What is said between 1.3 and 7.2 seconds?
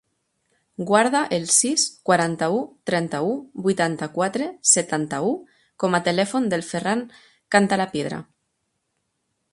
el sis, quaranta-u, trenta-u, vuitanta-quatre, setanta-u com a telèfon del Ferran